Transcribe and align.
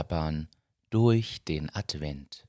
Achterbahn 0.00 0.46
durch 0.90 1.42
den 1.48 1.68
Advent. 1.74 2.44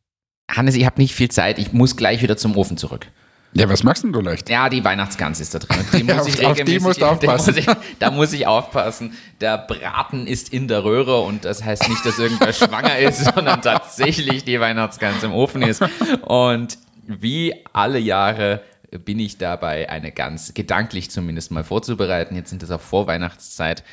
Hannes, 0.49 0.75
ich 0.75 0.85
habe 0.85 1.01
nicht 1.01 1.15
viel 1.15 1.31
Zeit. 1.31 1.57
Ich 1.57 1.73
muss 1.73 1.95
gleich 1.95 2.21
wieder 2.21 2.37
zum 2.37 2.55
Ofen 2.55 2.77
zurück. 2.77 3.07
Ja, 3.53 3.67
was 3.67 3.83
machst 3.83 4.03
denn 4.03 4.13
du 4.13 4.21
leicht? 4.21 4.47
Ja, 4.49 4.69
die 4.69 4.83
Weihnachtsgans 4.83 5.39
ist 5.39 5.55
da 5.55 5.59
drin. 5.59 5.83
Die 5.97 6.03
muss 6.03 6.19
auf- 6.21 6.27
ich 6.27 6.45
auf 6.45 6.61
die 6.63 6.79
musst 6.79 7.01
du 7.01 7.05
aufpassen. 7.07 7.55
Da 7.55 7.61
muss, 7.73 7.77
ich, 7.83 7.97
da 7.99 8.11
muss 8.11 8.33
ich 8.33 8.47
aufpassen. 8.47 9.13
Der 9.41 9.57
Braten 9.57 10.27
ist 10.27 10.53
in 10.53 10.67
der 10.67 10.83
Röhre 10.83 11.21
und 11.21 11.43
das 11.43 11.63
heißt 11.63 11.89
nicht, 11.89 12.05
dass 12.05 12.19
irgendwer 12.19 12.53
schwanger 12.53 12.97
ist, 12.99 13.25
sondern 13.33 13.61
tatsächlich 13.63 14.43
die 14.45 14.59
Weihnachtsgans 14.59 15.23
im 15.23 15.33
Ofen 15.33 15.63
ist. 15.63 15.81
Und 16.21 16.77
wie 17.07 17.55
alle 17.73 17.97
Jahre 17.99 18.61
bin 19.03 19.17
ich 19.19 19.37
dabei, 19.39 19.89
eine 19.89 20.11
Gans 20.11 20.53
gedanklich 20.53 21.09
zumindest 21.09 21.49
mal 21.51 21.63
vorzubereiten. 21.63 22.35
Jetzt 22.35 22.51
sind 22.51 22.61
es 22.61 22.69
auch 22.71 22.81
Vorweihnachtszeit. 22.81 23.83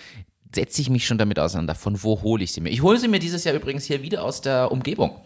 Setze 0.55 0.81
ich 0.81 0.91
mich 0.91 1.07
schon 1.07 1.19
damit 1.19 1.39
auseinander, 1.39 1.75
von 1.75 2.03
wo 2.03 2.23
hole 2.23 2.43
ich 2.43 2.53
sie 2.53 2.61
mir? 2.61 2.71
Ich 2.71 2.83
hole 2.83 2.99
sie 2.99 3.09
mir 3.09 3.19
dieses 3.19 3.45
Jahr 3.45 3.55
übrigens 3.55 3.85
hier 3.85 4.03
wieder 4.03 4.25
aus 4.25 4.41
der 4.41 4.73
Umgebung. 4.73 5.21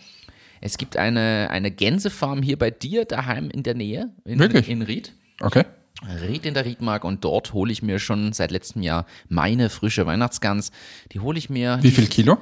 Es 0.61 0.79
gibt 0.79 0.97
eine, 0.97 1.49
eine 1.51 1.71
Gänsefarm 1.71 2.43
hier 2.43 2.59
bei 2.59 2.71
dir 2.71 3.05
daheim 3.05 3.51
in 3.51 3.63
der 3.63 3.75
Nähe, 3.75 4.11
in, 4.25 4.39
Wirklich? 4.39 4.69
in 4.69 4.83
Ried. 4.83 5.13
Okay. 5.41 5.65
Ried 6.23 6.47
in 6.47 6.55
der 6.55 6.65
Riedmark 6.65 7.05
und 7.05 7.25
dort 7.25 7.53
hole 7.53 7.73
ich 7.73 7.83
mir 7.83 7.99
schon 7.99 8.33
seit 8.33 8.51
letztem 8.51 8.83
Jahr 8.83 9.07
meine 9.29 9.71
frische 9.71 10.07
Weihnachtsgans. 10.07 10.73
Die 11.13 11.21
hole 11.21 11.39
ich 11.39 11.51
mir. 11.51 11.79
Wie 11.83 11.91
viel 11.91 12.07
Kilo? 12.07 12.39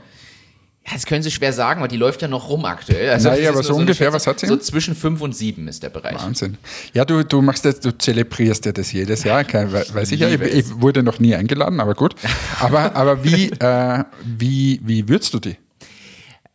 Das 0.92 1.04
können 1.06 1.22
Sie 1.22 1.30
schwer 1.30 1.52
sagen, 1.52 1.80
weil 1.82 1.88
die 1.88 1.96
läuft 1.98 2.22
ja 2.22 2.28
noch 2.28 2.48
rum 2.48 2.64
aktuell. 2.64 3.10
Also 3.10 3.28
Naja, 3.28 3.50
aber 3.50 3.62
so 3.62 3.74
ungefähr, 3.74 4.12
was 4.12 4.26
hat 4.26 4.40
sie? 4.40 4.46
So 4.46 4.56
zwischen 4.56 4.94
fünf 4.96 5.20
und 5.20 5.36
sieben 5.36 5.68
ist 5.68 5.82
der 5.82 5.90
Bereich. 5.90 6.14
Wahnsinn. 6.20 6.56
Ja, 6.94 7.04
du, 7.04 7.22
du 7.22 7.42
machst 7.42 7.64
das, 7.64 7.80
du 7.80 7.96
zelebrierst 7.96 8.64
ja 8.64 8.72
das 8.72 8.90
jedes 8.90 9.22
Jahr, 9.24 9.44
kein, 9.44 9.70
we- 9.72 9.84
weiß 9.92 10.10
ich 10.12 10.20
ja. 10.20 10.28
Ich, 10.28 10.40
ich 10.40 10.80
wurde 10.80 11.02
noch 11.02 11.18
nie 11.20 11.34
eingeladen, 11.34 11.80
aber 11.80 11.94
gut. 11.94 12.14
Aber, 12.60 12.96
aber 12.96 13.22
wie, 13.22 13.50
äh, 13.60 14.04
wie, 14.24 14.80
wie 14.82 15.08
würzt 15.08 15.32
du 15.34 15.38
die? 15.38 15.56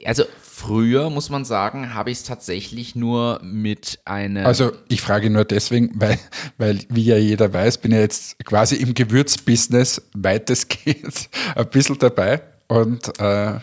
Also 0.04 0.24
früher, 0.42 1.10
muss 1.10 1.30
man 1.30 1.46
sagen, 1.46 1.94
habe 1.94 2.12
ich 2.12 2.18
es 2.20 2.24
tatsächlich 2.24 2.96
nur 2.96 3.40
mit 3.44 4.00
einer. 4.06 4.46
Also 4.46 4.72
ich 4.90 5.02
frage 5.02 5.30
nur 5.30 5.46
deswegen, 5.46 5.92
weil, 5.96 6.18
weil 6.58 6.80
wie 6.90 7.06
ja 7.06 7.18
jeder 7.18 7.54
weiß, 7.54 7.78
bin 7.78 7.92
ja 7.92 8.00
jetzt 8.00 8.44
quasi 8.44 8.76
im 8.76 8.94
Gewürzbusiness 8.96 10.02
weitestgehend 10.14 11.30
ein 11.56 11.70
bisschen 11.70 11.98
dabei. 12.00 12.42
Und 12.68 13.18
äh, 13.20 13.60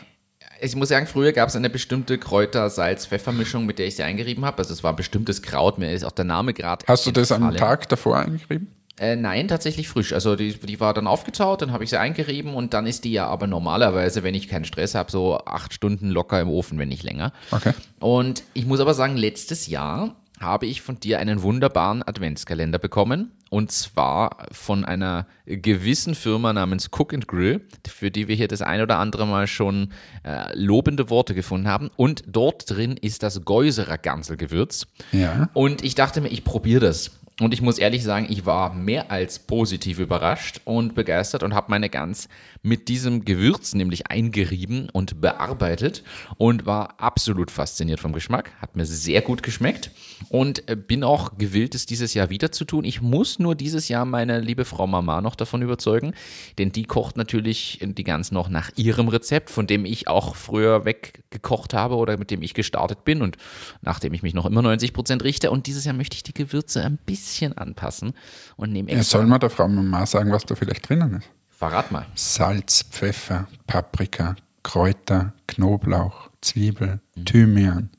ich 0.62 0.76
muss 0.76 0.88
sagen, 0.88 1.06
früher 1.06 1.32
gab 1.32 1.48
es 1.48 1.56
eine 1.56 1.70
bestimmte 1.70 2.18
Kräuter-Salz-Pfeffermischung, 2.18 3.66
mit 3.66 3.78
der 3.78 3.86
ich 3.86 3.96
sie 3.96 4.04
eingerieben 4.04 4.44
habe. 4.44 4.58
Also 4.58 4.72
es 4.72 4.84
war 4.84 4.92
ein 4.92 4.96
bestimmtes 4.96 5.42
Kraut, 5.42 5.78
mir 5.78 5.90
ist 5.92 6.04
auch 6.04 6.12
der 6.12 6.24
Name 6.24 6.54
gerade. 6.54 6.84
hast 6.86 7.06
du 7.06 7.10
das 7.10 7.32
am. 7.32 7.54
Tag 7.56 7.88
davor 7.88 8.18
eingerieben? 8.18 8.68
Äh, 8.98 9.16
nein, 9.16 9.48
tatsächlich 9.48 9.88
frisch. 9.88 10.12
Also 10.12 10.36
die, 10.36 10.54
die 10.54 10.78
war 10.78 10.94
dann 10.94 11.06
aufgetaut, 11.06 11.62
dann 11.62 11.72
habe 11.72 11.82
ich 11.82 11.90
sie 11.90 11.98
eingerieben 11.98 12.54
und 12.54 12.74
dann 12.74 12.86
ist 12.86 13.04
die 13.04 13.12
ja 13.12 13.26
aber 13.26 13.46
normalerweise, 13.46 14.22
wenn 14.22 14.34
ich 14.34 14.48
keinen 14.48 14.64
Stress 14.64 14.94
habe, 14.94 15.10
so 15.10 15.38
acht 15.38 15.72
Stunden 15.72 16.10
locker 16.10 16.40
im 16.40 16.48
Ofen, 16.48 16.78
wenn 16.78 16.88
nicht 16.88 17.02
länger. 17.02 17.32
Okay. 17.50 17.72
Und 17.98 18.44
ich 18.54 18.66
muss 18.66 18.80
aber 18.80 18.94
sagen, 18.94 19.16
letztes 19.16 19.66
Jahr 19.66 20.14
habe 20.42 20.66
ich 20.66 20.82
von 20.82 21.00
dir 21.00 21.18
einen 21.18 21.42
wunderbaren 21.42 22.02
Adventskalender 22.02 22.78
bekommen. 22.78 23.32
Und 23.50 23.70
zwar 23.70 24.46
von 24.50 24.84
einer 24.84 25.26
gewissen 25.46 26.14
Firma 26.14 26.52
namens 26.52 26.88
Cook 26.90 27.12
and 27.12 27.28
Grill, 27.28 27.60
für 27.86 28.10
die 28.10 28.26
wir 28.26 28.34
hier 28.34 28.48
das 28.48 28.62
ein 28.62 28.80
oder 28.80 28.98
andere 28.98 29.26
Mal 29.26 29.46
schon 29.46 29.92
äh, 30.24 30.54
lobende 30.54 31.10
Worte 31.10 31.34
gefunden 31.34 31.68
haben. 31.68 31.90
Und 31.96 32.24
dort 32.26 32.70
drin 32.70 32.96
ist 32.96 33.22
das 33.22 33.44
Geuserer 33.44 33.98
Ganselgewürz. 33.98 34.86
Ja. 35.12 35.50
Und 35.52 35.84
ich 35.84 35.94
dachte 35.94 36.20
mir, 36.20 36.28
ich 36.28 36.44
probiere 36.44 36.80
das. 36.80 37.21
Und 37.42 37.52
ich 37.52 37.60
muss 37.60 37.78
ehrlich 37.78 38.04
sagen, 38.04 38.26
ich 38.28 38.46
war 38.46 38.72
mehr 38.72 39.10
als 39.10 39.40
positiv 39.40 39.98
überrascht 39.98 40.60
und 40.64 40.94
begeistert 40.94 41.42
und 41.42 41.54
habe 41.54 41.70
meine 41.70 41.90
Gans 41.90 42.28
mit 42.62 42.86
diesem 42.86 43.24
Gewürz 43.24 43.74
nämlich 43.74 44.06
eingerieben 44.06 44.88
und 44.90 45.20
bearbeitet 45.20 46.04
und 46.36 46.66
war 46.66 47.00
absolut 47.00 47.50
fasziniert 47.50 47.98
vom 47.98 48.12
Geschmack. 48.12 48.52
Hat 48.60 48.76
mir 48.76 48.86
sehr 48.86 49.22
gut 49.22 49.42
geschmeckt 49.42 49.90
und 50.28 50.62
bin 50.86 51.02
auch 51.02 51.36
gewillt, 51.36 51.74
es 51.74 51.84
dieses 51.84 52.14
Jahr 52.14 52.30
wieder 52.30 52.52
zu 52.52 52.64
tun. 52.64 52.84
Ich 52.84 53.02
muss 53.02 53.40
nur 53.40 53.56
dieses 53.56 53.88
Jahr 53.88 54.04
meine 54.04 54.38
liebe 54.38 54.64
Frau 54.64 54.86
Mama 54.86 55.20
noch 55.20 55.34
davon 55.34 55.62
überzeugen, 55.62 56.14
denn 56.58 56.70
die 56.70 56.84
kocht 56.84 57.16
natürlich 57.16 57.80
die 57.82 58.04
Gans 58.04 58.30
noch 58.30 58.50
nach 58.50 58.70
ihrem 58.76 59.08
Rezept, 59.08 59.50
von 59.50 59.66
dem 59.66 59.84
ich 59.84 60.06
auch 60.06 60.36
früher 60.36 60.84
weggekocht 60.84 61.74
habe 61.74 61.96
oder 61.96 62.16
mit 62.18 62.30
dem 62.30 62.42
ich 62.42 62.54
gestartet 62.54 63.04
bin 63.04 63.20
und 63.20 63.36
nachdem 63.80 64.14
ich 64.14 64.22
mich 64.22 64.32
noch 64.32 64.46
immer 64.46 64.62
90 64.62 64.92
Prozent 64.92 65.24
richte. 65.24 65.50
Und 65.50 65.66
dieses 65.66 65.84
Jahr 65.84 65.96
möchte 65.96 66.14
ich 66.14 66.22
die 66.22 66.34
Gewürze 66.34 66.84
ein 66.84 66.98
bisschen 67.04 67.31
anpassen 67.40 68.12
und 68.56 68.72
nehme 68.72 68.90
Ja, 68.92 68.98
extra. 68.98 69.18
soll 69.18 69.26
man 69.26 69.40
der 69.40 69.50
Frau 69.50 69.68
Mama 69.68 70.04
sagen, 70.06 70.30
was 70.32 70.44
da 70.44 70.54
vielleicht 70.54 70.88
drinnen 70.88 71.14
ist? 71.14 71.28
Verrat 71.50 71.90
mal. 71.92 72.06
Salz, 72.14 72.82
Pfeffer, 72.90 73.46
Paprika, 73.66 74.36
Kräuter, 74.62 75.32
Knoblauch, 75.46 76.30
Zwiebel, 76.40 77.00
Thymian, 77.24 77.90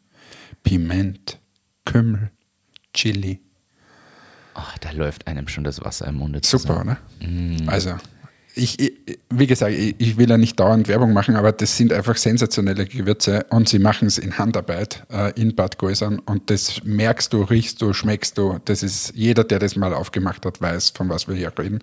Piment, 0.64 1.40
Kümmel, 1.86 2.32
Chili. 2.94 3.42
Ach, 4.56 4.78
da 4.80 4.92
läuft 4.92 5.28
einem 5.28 5.48
schon 5.48 5.64
das 5.64 5.84
Wasser 5.84 6.08
im 6.08 6.16
Munde 6.16 6.40
Super, 6.44 6.62
zusammen. 6.84 6.98
oder? 7.62 7.72
Also, 7.72 7.96
ich, 8.56 8.80
ich, 8.80 8.93
wie 9.30 9.47
gesagt, 9.47 9.74
ich, 9.74 9.96
ich 9.97 10.18
will 10.18 10.30
ja 10.30 10.38
nicht 10.38 10.59
dauernd 10.59 10.88
Werbung 10.88 11.14
machen, 11.14 11.36
aber 11.36 11.52
das 11.52 11.75
sind 11.75 11.91
einfach 11.91 12.16
sensationelle 12.18 12.86
Gewürze 12.86 13.46
und 13.50 13.68
sie 13.68 13.80
machen 13.80 14.08
es 14.08 14.18
in 14.18 14.38
Handarbeit 14.38 15.06
äh, 15.12 15.40
in 15.40 15.56
Bad 15.56 15.78
Gäusern 15.78 16.19
und 16.19 16.50
das 16.50 16.84
merkst 16.84 17.34
du, 17.34 17.44
riechst 17.44 17.81
du, 17.81 17.94
schmeckst 17.94 18.38
du. 18.38 18.59
Das 18.66 18.84
ist 18.84 19.13
jeder, 19.16 19.44
der 19.44 19.59
das 19.59 19.75
mal 19.75 19.94
aufgemacht 19.94 20.46
hat, 20.46 20.62
weiß, 20.62 20.92
von 20.92 21.09
was 21.09 21.28
wir 21.28 21.36
hier 21.36 21.52
reden. 21.58 21.80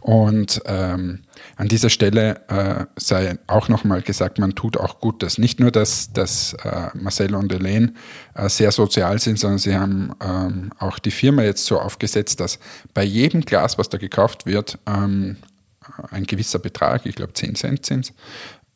Und 0.00 0.60
ähm, 0.66 1.20
an 1.56 1.68
dieser 1.68 1.90
Stelle 1.90 2.40
äh, 2.48 2.86
sei 2.96 3.38
auch 3.46 3.68
nochmal 3.68 4.02
gesagt, 4.02 4.38
man 4.38 4.54
tut 4.54 4.76
auch 4.76 5.00
Gutes. 5.00 5.38
Nicht 5.38 5.60
nur, 5.60 5.70
dass, 5.70 6.12
dass 6.12 6.54
äh, 6.64 6.88
Marcel 6.94 7.34
und 7.34 7.52
Elaine 7.52 7.94
äh, 8.34 8.48
sehr 8.48 8.72
sozial 8.72 9.18
sind, 9.20 9.38
sondern 9.38 9.58
sie 9.58 9.76
haben 9.76 10.12
ähm, 10.20 10.70
auch 10.78 10.98
die 10.98 11.10
Firma 11.10 11.42
jetzt 11.42 11.64
so 11.66 11.78
aufgesetzt, 11.78 12.40
dass 12.40 12.58
bei 12.94 13.04
jedem 13.04 13.42
Glas, 13.42 13.78
was 13.78 13.88
da 13.88 13.98
gekauft 13.98 14.46
wird, 14.46 14.78
ähm, 14.86 15.36
ein 16.10 16.24
gewisser 16.24 16.58
Betrag, 16.58 17.06
ich 17.06 17.14
glaube 17.14 17.32
10 17.32 17.54
Cent 17.54 17.86
sind 17.86 18.12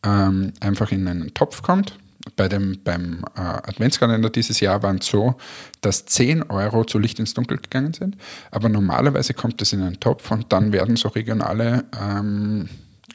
ähm, 0.04 0.52
einfach 0.60 0.92
in 0.92 1.06
einen 1.08 1.34
Topf 1.34 1.62
kommt. 1.62 1.98
Bei 2.36 2.48
dem, 2.48 2.78
beim 2.84 3.24
äh, 3.34 3.40
Adventskalender 3.40 4.30
dieses 4.30 4.60
Jahr 4.60 4.82
waren 4.82 4.98
es 4.98 5.06
so, 5.06 5.34
dass 5.80 6.06
10 6.06 6.44
Euro 6.44 6.84
zu 6.84 6.98
Licht 6.98 7.18
ins 7.18 7.34
Dunkel 7.34 7.58
gegangen 7.58 7.94
sind. 7.94 8.16
Aber 8.52 8.68
normalerweise 8.68 9.34
kommt 9.34 9.60
es 9.60 9.72
in 9.72 9.82
einen 9.82 9.98
Topf 9.98 10.30
und 10.30 10.52
dann 10.52 10.72
werden 10.72 10.94
so 10.94 11.08
regionale 11.08 11.84
ähm, 12.00 12.68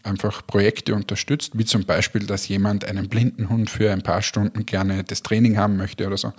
einfach 0.08 0.46
Projekte 0.48 0.96
unterstützt, 0.96 1.58
wie 1.58 1.66
zum 1.66 1.86
Beispiel, 1.86 2.26
dass 2.26 2.48
jemand 2.48 2.86
einen 2.86 3.10
blinden 3.10 3.50
Hund 3.50 3.70
für 3.70 3.92
ein 3.92 4.02
paar 4.02 4.22
Stunden 4.22 4.66
gerne 4.66 5.04
das 5.04 5.22
Training 5.22 5.58
haben 5.58 5.78
möchte 5.78 6.08
oder 6.08 6.18
so. 6.18 6.34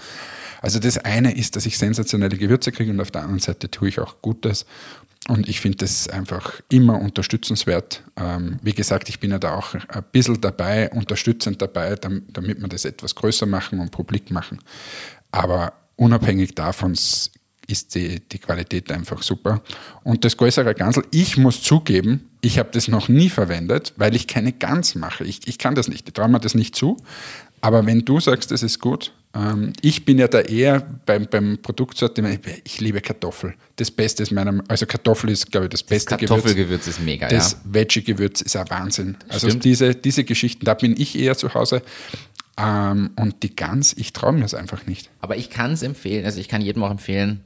Also 0.60 0.78
das 0.78 0.98
eine 0.98 1.36
ist, 1.36 1.54
dass 1.54 1.66
ich 1.66 1.78
sensationelle 1.78 2.36
Gewürze 2.36 2.72
kriege 2.72 2.90
und 2.90 3.00
auf 3.00 3.10
der 3.10 3.22
anderen 3.22 3.40
Seite 3.40 3.70
tue 3.70 3.88
ich 3.88 4.00
auch 4.00 4.20
Gutes. 4.22 4.66
Und 5.28 5.48
ich 5.48 5.60
finde 5.60 5.78
das 5.78 6.08
einfach 6.08 6.60
immer 6.70 7.00
unterstützenswert. 7.00 8.02
Ähm, 8.16 8.58
wie 8.62 8.72
gesagt, 8.72 9.08
ich 9.08 9.20
bin 9.20 9.30
ja 9.30 9.38
da 9.38 9.54
auch 9.54 9.74
ein 9.74 10.04
bisschen 10.10 10.40
dabei, 10.40 10.90
unterstützend 10.90 11.60
dabei, 11.60 11.96
dam- 11.96 12.22
damit 12.32 12.60
wir 12.60 12.68
das 12.68 12.84
etwas 12.84 13.14
größer 13.14 13.44
machen 13.44 13.78
und 13.78 13.90
publik 13.90 14.30
machen. 14.30 14.58
Aber 15.30 15.74
unabhängig 15.96 16.54
davon 16.54 16.94
ist 17.68 17.94
die, 17.94 18.20
die 18.20 18.38
Qualität 18.38 18.90
einfach 18.90 19.22
super. 19.22 19.62
Und 20.02 20.24
das 20.24 20.36
Gäuserer 20.36 20.74
Gansel, 20.74 21.04
ich 21.10 21.36
muss 21.36 21.62
zugeben, 21.62 22.28
ich 22.40 22.58
habe 22.58 22.70
das 22.72 22.88
noch 22.88 23.08
nie 23.08 23.28
verwendet, 23.28 23.92
weil 23.96 24.16
ich 24.16 24.26
keine 24.26 24.52
Gans 24.52 24.94
mache. 24.94 25.24
Ich, 25.24 25.46
ich 25.46 25.58
kann 25.58 25.74
das 25.74 25.86
nicht, 25.86 26.08
ich 26.08 26.14
traue 26.14 26.28
mir 26.28 26.40
das 26.40 26.54
nicht 26.54 26.74
zu. 26.74 26.96
Aber 27.60 27.84
wenn 27.86 28.04
du 28.04 28.20
sagst, 28.20 28.50
das 28.50 28.62
ist 28.62 28.78
gut, 28.78 29.12
ähm, 29.34 29.72
ich 29.82 30.04
bin 30.04 30.18
ja 30.18 30.28
da 30.28 30.40
eher 30.40 30.80
beim, 31.04 31.26
beim 31.26 31.58
Produktsortiment, 31.60 32.40
ich 32.64 32.80
liebe 32.80 33.00
Kartoffel. 33.00 33.54
Das 33.76 33.90
Beste 33.90 34.22
ist 34.22 34.32
meiner, 34.32 34.62
also 34.68 34.86
Kartoffel 34.86 35.30
ist, 35.30 35.50
glaube 35.50 35.66
ich, 35.66 35.70
das 35.70 35.82
beste 35.82 36.16
Gewürz. 36.16 36.28
Kartoffelgewürz 36.30 36.86
ist 36.86 37.00
mega, 37.00 37.28
Das 37.28 37.52
ja. 37.52 37.58
Veggie-Gewürz 37.64 38.40
ist 38.40 38.56
ein 38.56 38.70
Wahnsinn. 38.70 39.16
Also 39.28 39.48
Stimmt. 39.48 39.64
diese, 39.64 39.94
diese 39.94 40.24
Geschichten, 40.24 40.64
da 40.64 40.74
bin 40.74 40.98
ich 40.98 41.18
eher 41.18 41.36
zu 41.36 41.52
Hause. 41.52 41.82
Ähm, 42.56 43.10
und 43.16 43.42
die 43.42 43.54
Gans, 43.54 43.94
ich 43.96 44.12
traue 44.12 44.32
mir 44.32 44.40
das 44.40 44.54
einfach 44.54 44.86
nicht. 44.86 45.10
Aber 45.20 45.36
ich 45.36 45.50
kann 45.50 45.72
es 45.72 45.82
empfehlen, 45.82 46.24
also 46.24 46.40
ich 46.40 46.48
kann 46.48 46.62
jedem 46.62 46.82
auch 46.82 46.90
empfehlen, 46.90 47.40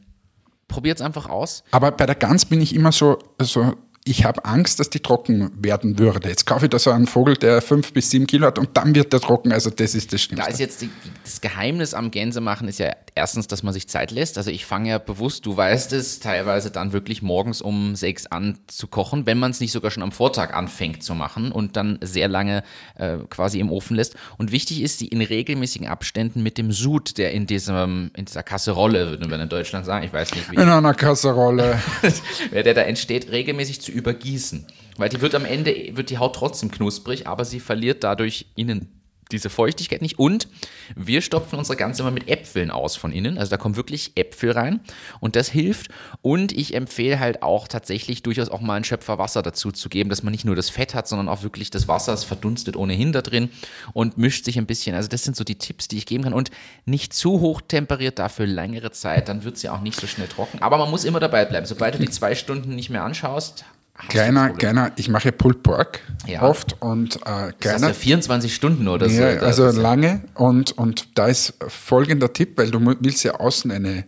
probiert 0.72 0.98
es 0.98 1.04
einfach 1.04 1.28
aus. 1.28 1.62
Aber 1.70 1.90
bei 1.92 2.06
der 2.06 2.14
Gans 2.16 2.44
bin 2.46 2.60
ich 2.60 2.74
immer 2.74 2.92
so, 2.92 3.19
so 3.40 3.74
ich 4.04 4.24
habe 4.24 4.44
Angst, 4.44 4.80
dass 4.80 4.90
die 4.90 4.98
trocken 4.98 5.52
werden 5.62 5.96
würde. 5.98 6.28
Jetzt 6.28 6.44
kaufe 6.44 6.64
ich 6.66 6.70
da 6.70 6.78
so 6.80 6.90
einen 6.90 7.06
Vogel, 7.06 7.36
der 7.36 7.62
fünf 7.62 7.92
bis 7.92 8.10
sieben 8.10 8.26
Kilo 8.26 8.48
hat 8.48 8.58
und 8.58 8.76
dann 8.76 8.94
wird 8.96 9.12
der 9.12 9.20
trocken. 9.20 9.52
Also 9.52 9.70
das 9.70 9.94
ist 9.94 10.12
das 10.12 10.20
Da 10.22 10.24
Schlimmste. 10.26 10.50
ist 10.52 10.58
jetzt 10.58 10.80
die, 10.82 10.90
das 11.22 11.40
Geheimnis 11.40 11.94
am 11.94 12.10
Gänsemachen 12.10 12.66
ist 12.66 12.80
ja 12.80 12.90
erstens, 13.14 13.46
dass 13.46 13.62
man 13.62 13.74
sich 13.74 13.88
Zeit 13.88 14.10
lässt. 14.10 14.38
Also 14.38 14.50
ich 14.50 14.64
fange 14.64 14.90
ja 14.90 14.98
bewusst, 14.98 15.46
du 15.46 15.56
weißt 15.56 15.92
es, 15.92 16.20
teilweise 16.20 16.70
dann 16.70 16.92
wirklich 16.92 17.22
morgens 17.22 17.60
um 17.60 17.94
sechs 17.94 18.26
an 18.26 18.58
zu 18.66 18.86
kochen, 18.86 19.26
wenn 19.26 19.38
man 19.38 19.50
es 19.50 19.60
nicht 19.60 19.72
sogar 19.72 19.90
schon 19.90 20.02
am 20.02 20.12
Vortag 20.12 20.54
anfängt 20.54 21.02
zu 21.02 21.14
machen 21.14 21.52
und 21.52 21.76
dann 21.76 21.98
sehr 22.02 22.28
lange 22.28 22.62
äh, 22.96 23.18
quasi 23.28 23.60
im 23.60 23.70
Ofen 23.70 23.96
lässt. 23.96 24.16
Und 24.38 24.52
wichtig 24.52 24.82
ist, 24.82 24.98
sie 24.98 25.08
in 25.08 25.20
regelmäßigen 25.20 25.88
Abständen 25.88 26.42
mit 26.42 26.58
dem 26.58 26.72
Sud, 26.72 27.18
der 27.18 27.32
in 27.32 27.46
diesem 27.46 28.10
in 28.14 28.24
dieser 28.24 28.42
Kasserolle, 28.42 29.10
würde 29.10 29.28
man 29.28 29.40
in 29.40 29.48
Deutschland 29.48 29.84
sagen, 29.84 30.04
ich 30.04 30.12
weiß 30.12 30.34
nicht 30.34 30.50
wie, 30.50 30.56
In 30.56 30.68
einer 30.68 30.94
Kasserolle. 30.94 31.80
der 32.52 32.74
da 32.74 32.82
entsteht, 32.82 33.30
regelmäßig 33.30 33.80
zu 33.80 33.92
übergießen. 33.92 34.66
Weil 34.96 35.08
die 35.08 35.20
wird 35.20 35.34
am 35.34 35.44
Ende, 35.44 35.74
wird 35.92 36.10
die 36.10 36.18
Haut 36.18 36.36
trotzdem 36.36 36.70
knusprig, 36.70 37.26
aber 37.26 37.44
sie 37.44 37.60
verliert 37.60 38.04
dadurch 38.04 38.46
innen 38.56 39.01
diese 39.32 39.50
Feuchtigkeit 39.50 40.02
nicht. 40.02 40.19
Und 40.19 40.49
wir 40.94 41.23
stopfen 41.23 41.58
unsere 41.58 41.76
Ganze 41.76 42.02
immer 42.02 42.11
mit 42.11 42.29
Äpfeln 42.29 42.70
aus 42.70 42.96
von 42.96 43.12
innen. 43.12 43.38
Also 43.38 43.50
da 43.50 43.56
kommen 43.56 43.76
wirklich 43.76 44.12
Äpfel 44.17 44.52
rein 44.52 44.81
und 45.20 45.37
das 45.37 45.49
hilft. 45.49 45.88
Und 46.20 46.52
ich 46.52 46.75
empfehle 46.75 47.19
halt 47.19 47.43
auch 47.43 47.69
tatsächlich 47.69 48.23
durchaus 48.23 48.49
auch 48.49 48.61
mal 48.61 48.75
einen 48.75 48.84
Schöpfer 48.84 49.19
Wasser 49.19 49.43
dazu 49.43 49.73
zu 49.73 49.88
geben, 49.88 50.11
dass 50.11 50.23
man 50.23 50.32
nicht 50.32 50.44
nur 50.44 50.56
das 50.56 50.70
Fett 50.70 50.94
hat, 50.94 51.08
sondern 51.08 51.29
auch 51.29 51.43
wirklich 51.43 51.70
das 51.70 51.88
Wasser, 51.88 52.12
es 52.12 52.25
verdunstet 52.25 52.76
ohnehin 52.76 53.12
da 53.12 53.23
drin 53.23 53.50
und 53.93 54.19
mischt 54.19 54.44
sich 54.44 54.58
ein 54.58 54.67
bisschen. 54.67 54.94
Also 54.94 55.08
das 55.08 55.25
sind 55.25 55.37
so 55.37 55.44
die 55.44 55.56
Tipps, 55.56 55.88
die 55.88 55.99
ich 55.99 56.06
geben 56.06 56.25
kann. 56.25 56.34
Und 56.34 56.50
nicht 56.84 57.12
zu 57.12 57.40
hoch 57.40 57.61
temperiert 57.61 58.19
dafür 58.19 58.46
längere 58.46 58.90
Zeit, 58.90 59.29
dann 59.29 59.44
wird 59.44 59.56
es 59.56 59.62
ja 59.62 59.75
auch 59.75 59.81
nicht 59.81 59.99
so 59.99 60.06
schnell 60.06 60.29
trocken. 60.29 60.61
Aber 60.61 60.79
man 60.79 60.90
muss 60.90 61.05
immer 61.05 61.20
dabei 61.20 61.44
bleiben. 61.44 61.67
Sobald 61.67 61.94
du 61.94 61.99
die 61.99 62.11
zwei 62.11 62.34
Stunden 62.34 62.75
nicht 62.75 62.90
mehr 62.90 63.05
anschaust, 63.05 63.64
Kleiner, 64.08 64.50
kleiner, 64.50 64.92
ich 64.96 65.08
mache 65.08 65.32
Pulled 65.32 65.62
Pork 65.62 66.00
ja. 66.26 66.42
oft 66.42 66.80
und 66.80 67.16
äh, 67.16 67.52
kleiner. 67.60 67.88
Das 67.88 67.96
ist 67.96 68.02
24 68.02 68.54
Stunden 68.54 68.88
oder 68.88 69.08
so. 69.08 69.20
Ja, 69.20 69.38
also 69.38 69.70
lange 69.70 70.24
und, 70.34 70.72
und 70.72 71.18
da 71.18 71.28
ist 71.28 71.54
folgender 71.68 72.32
Tipp, 72.32 72.56
weil 72.56 72.70
du 72.70 72.80
willst 73.00 73.22
ja 73.22 73.34
außen 73.34 73.70
eine, 73.70 74.04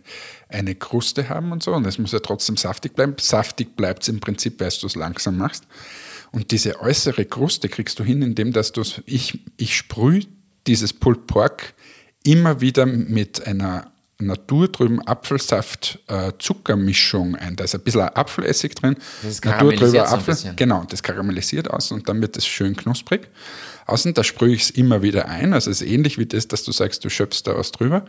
eine 0.49 0.75
Kruste 0.75 1.29
haben 1.29 1.51
und 1.51 1.63
so 1.63 1.73
und 1.73 1.85
es 1.85 1.99
muss 1.99 2.11
ja 2.11 2.19
trotzdem 2.19 2.57
saftig 2.57 2.95
bleiben. 2.95 3.15
Saftig 3.19 3.75
bleibt 3.75 4.03
es 4.03 4.09
im 4.09 4.19
Prinzip, 4.19 4.59
weil 4.59 4.69
du 4.69 4.87
es 4.87 4.95
langsam 4.95 5.37
machst. 5.37 5.65
Und 6.31 6.51
diese 6.51 6.81
äußere 6.81 7.25
Kruste 7.25 7.69
kriegst 7.69 7.99
du 7.99 8.03
hin, 8.03 8.21
indem 8.21 8.51
dass 8.53 8.71
du 8.71 8.81
ich, 9.05 9.39
ich 9.55 9.77
sprühe 9.77 10.25
dieses 10.67 10.93
Pulled 10.93 11.27
Pork 11.27 11.73
immer 12.23 12.59
wieder 12.59 12.85
mit 12.85 13.45
einer 13.47 13.91
naturtrüben 14.17 15.05
Apfelsaft-Zuckermischung 15.05 17.35
äh, 17.35 17.39
ein. 17.39 17.55
Da 17.55 17.65
ist 17.65 17.75
ein 17.75 17.81
bisschen 17.81 18.01
Apfelessig 18.01 18.73
drin. 18.75 18.95
Das 19.21 19.31
ist 19.31 19.45
naturtrüber 19.45 20.09
Apfel. 20.09 20.35
So 20.35 20.49
genau, 20.55 20.85
das 20.89 21.03
karamellisiert 21.03 21.69
aus 21.69 21.91
und 21.91 22.07
dann 22.07 22.21
wird 22.21 22.37
es 22.37 22.47
schön 22.47 22.77
knusprig. 22.77 23.27
Außen, 23.87 24.15
da 24.15 24.23
sprühe 24.23 24.55
ich 24.55 24.63
es 24.63 24.71
immer 24.71 25.03
wieder 25.03 25.27
ein. 25.27 25.53
Also 25.53 25.69
es 25.69 25.81
ist 25.81 25.87
ähnlich 25.87 26.17
wie 26.17 26.25
das, 26.25 26.47
dass 26.47 26.63
du 26.63 26.71
sagst, 26.71 27.05
du 27.05 27.09
schöpfst 27.09 27.43
da 27.45 27.55
was 27.57 27.71
drüber. 27.71 28.05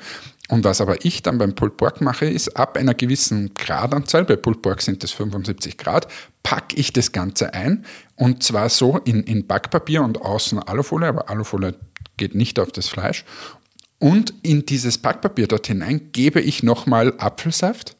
Und 0.48 0.64
was 0.64 0.80
aber 0.80 1.04
ich 1.04 1.22
dann 1.22 1.36
beim 1.38 1.54
Pulled 1.54 1.76
Pork 1.76 2.00
mache, 2.00 2.24
ist 2.26 2.56
ab 2.56 2.78
einer 2.78 2.94
gewissen 2.94 3.52
Gradanzahl, 3.54 4.24
bei 4.24 4.36
Pulled 4.36 4.62
Pork 4.62 4.80
sind 4.80 5.02
das 5.02 5.10
75 5.10 5.76
Grad, 5.76 6.08
packe 6.42 6.76
ich 6.76 6.92
das 6.92 7.12
Ganze 7.12 7.52
ein. 7.52 7.84
Und 8.14 8.42
zwar 8.42 8.70
so 8.70 8.96
in, 8.98 9.22
in 9.24 9.46
Backpapier 9.46 10.02
und 10.02 10.22
außen 10.22 10.60
Alufolie, 10.60 11.08
aber 11.08 11.28
Alufolie 11.28 11.74
geht 12.16 12.34
nicht 12.34 12.58
auf 12.58 12.72
das 12.72 12.88
Fleisch. 12.88 13.26
Und 13.98 14.34
in 14.42 14.66
dieses 14.66 14.98
Backpapier 14.98 15.46
dort 15.46 15.66
hinein 15.66 16.10
gebe 16.12 16.40
ich 16.40 16.62
nochmal 16.62 17.14
Apfelsaft 17.18 17.96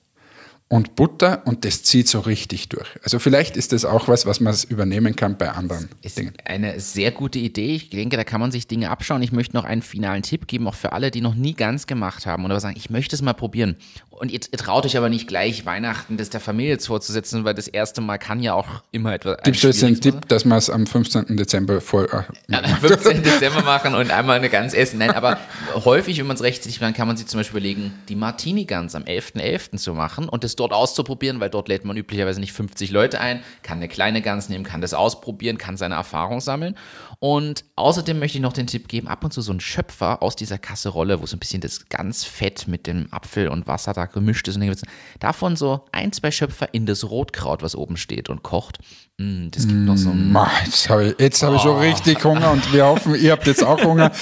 und 0.69 0.96
Butter 0.96 1.43
und 1.44 1.64
das 1.64 1.84
zieht 1.84 2.08
so 2.08 2.20
richtig 2.20 2.69
durch. 2.69 2.88
Also 3.04 3.20
vielleicht 3.20 3.56
ist 3.56 3.72
das 3.72 3.84
auch 3.84 4.08
was, 4.08 4.26
was 4.26 4.40
man 4.40 4.56
übernehmen 4.69 5.14
kann 5.14 5.38
bei 5.38 5.50
anderen 5.50 5.88
ist 6.02 6.19
Dingen. 6.19 6.32
Eine 6.44 6.81
sehr 6.81 7.12
gute 7.12 7.38
Idee. 7.38 7.76
Ich 7.76 7.90
denke, 7.90 8.16
da 8.16 8.25
kann 8.25 8.40
man 8.40 8.50
sich 8.50 8.66
Dinge 8.66 8.90
abschauen. 8.90 9.22
Ich 9.22 9.31
möchte 9.31 9.54
noch 9.54 9.64
einen 9.64 9.82
finalen 9.82 10.22
Tipp 10.22 10.48
geben, 10.48 10.66
auch 10.66 10.75
für 10.75 10.93
alle, 10.93 11.12
die 11.12 11.20
noch 11.20 11.37
nie 11.37 11.54
ganz 11.54 11.87
gemacht 11.87 12.26
haben 12.26 12.44
oder 12.44 12.58
sagen, 12.58 12.75
ich 12.76 12.90
möchte 12.90 13.14
es 13.14 13.22
mal 13.22 13.32
probieren. 13.32 13.76
Und 14.10 14.32
ihr, 14.32 14.40
ihr 14.50 14.58
traut 14.58 14.84
euch 14.87 14.96
aber 14.96 15.08
nicht 15.08 15.28
gleich 15.28 15.66
Weihnachten 15.66 16.16
das 16.16 16.31
der 16.31 16.40
Familie 16.40 16.78
vorzusetzen, 16.81 17.44
weil 17.44 17.54
das 17.54 17.69
erste 17.69 18.00
Mal 18.00 18.19
kann 18.19 18.40
ja 18.43 18.54
auch 18.54 18.82
immer 18.90 19.12
etwas. 19.14 19.37
Gibst 19.44 19.62
du 19.62 19.69
jetzt 19.69 19.84
einen 19.84 20.00
Tipp, 20.00 20.26
dass 20.28 20.44
wir 20.44 20.56
es 20.56 20.70
am 20.70 20.87
15. 20.87 21.37
Dezember 21.37 21.81
vor. 21.81 22.04
Äh, 22.04 22.56
am 22.56 22.64
15. 22.81 23.22
Dezember 23.22 23.62
machen 23.62 23.94
und 23.94 24.10
einmal 24.10 24.38
eine 24.38 24.48
Gans 24.48 24.75
essen. 24.75 24.98
Nein, 24.98 25.10
aber 25.10 25.38
häufig, 25.84 26.19
wenn 26.19 26.26
man 26.26 26.37
es 26.37 26.43
rechtzeitig 26.43 26.78
plant, 26.78 26.96
kann 26.96 27.06
man 27.06 27.17
sich 27.17 27.26
zum 27.26 27.38
Beispiel 27.38 27.58
überlegen, 27.58 27.93
die 28.08 28.17
Martini-Gans 28.17 28.94
am 28.94 29.02
11.11. 29.02 29.37
.11. 29.37 29.76
zu 29.76 29.94
machen 29.94 30.28
und 30.28 30.44
das 30.44 30.56
dort 30.56 30.73
auszuprobieren, 30.73 31.40
weil 31.40 31.50
dort 31.50 31.69
lädt 31.69 31.84
man 31.84 31.96
üblicherweise 31.96 32.40
nicht 32.40 32.52
50 32.52 32.90
Leute 32.90 33.20
ein, 33.20 33.43
kann 33.62 33.78
eine 33.78 33.88
kleine 33.88 34.23
Gans 34.23 34.49
nehmen, 34.49 34.64
kann 34.64 34.81
das 34.81 34.94
ausprobieren, 34.94 35.58
kann 35.58 35.76
seine 35.76 35.94
Erfahrung 35.94 36.40
sammeln. 36.40 36.76
Und 37.19 37.65
außerdem 37.77 38.19
möchte 38.19 38.39
ich 38.39 38.43
noch 38.43 38.53
den 38.53 38.67
Tipp 38.67 38.89
geben, 38.89 39.09
ab 39.09 39.25
und 39.25 39.33
zu 39.33 39.41
so 39.41 39.53
ein 39.53 39.61
Schöpfer 39.61 40.23
aus 40.23 40.37
dieser 40.37 40.59
Kasserolle, 40.59 41.23
wo 41.23 41.27
so 41.27 41.37
ein 41.37 41.41
bisschen 41.41 41.61
das 41.63 41.89
ganz 41.89 42.25
Fett 42.25 42.69
mit 42.69 42.87
dem 42.87 43.07
Apfel 43.11 43.49
und 43.49 43.67
Wasser 43.67 43.95
da 43.95 44.05
gemischt 44.07 44.47
ist. 44.49 44.57
Und 44.57 44.83
davon 45.19 45.57
so 45.57 45.85
ein, 45.93 46.13
zwei 46.13 46.31
Schöpfer 46.31 46.73
in 46.73 46.85
das 46.85 47.05
Rotkraut, 47.05 47.63
was 47.63 47.75
oben 47.75 47.97
steht 47.97 48.29
und 48.29 48.43
kocht. 48.43 48.79
Mm, 49.19 49.49
das 49.51 49.67
gibt 49.67 49.81
noch 49.81 49.97
so 49.97 50.11
ein. 50.11 50.31
Mm, 50.31 50.37
jetzt 50.67 50.91
habe 50.91 51.15
ich, 51.19 51.43
hab 51.43 51.55
ich 51.55 51.63
schon 51.63 51.77
oh. 51.77 51.81
richtig 51.81 52.23
Hunger 52.23 52.51
und 52.51 52.71
wir 52.73 52.85
hoffen, 52.85 53.15
ihr 53.15 53.33
habt 53.33 53.47
jetzt 53.47 53.65
auch 53.65 53.83
Hunger. 53.83 54.13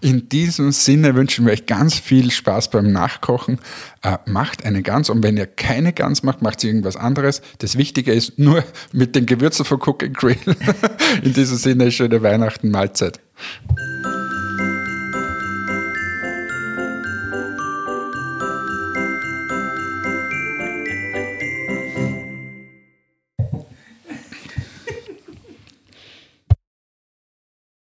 In 0.00 0.28
diesem 0.28 0.70
Sinne 0.70 1.16
wünschen 1.16 1.46
wir 1.46 1.52
euch 1.52 1.66
ganz 1.66 1.98
viel 1.98 2.30
Spaß 2.30 2.70
beim 2.70 2.92
Nachkochen. 2.92 3.58
Äh, 4.02 4.18
macht 4.26 4.64
eine 4.64 4.82
Gans 4.82 5.10
und 5.10 5.24
wenn 5.24 5.36
ihr 5.36 5.46
keine 5.46 5.92
Gans 5.92 6.22
macht, 6.22 6.40
macht 6.42 6.62
irgendwas 6.62 6.94
anderes. 6.94 7.42
Das 7.58 7.78
Wichtige 7.78 8.12
ist 8.12 8.38
nur 8.38 8.62
mit 8.92 9.16
den 9.16 9.26
Gewürzen 9.26 9.64
von 9.64 9.80
Cook 9.80 10.04
and 10.04 10.16
Grill. 10.16 10.36
In 11.22 11.32
diesem 11.32 11.56
Sinne, 11.56 11.90
schöne 11.90 12.22
Weihnachten, 12.44 12.70
Mahlzeit. 12.70 13.20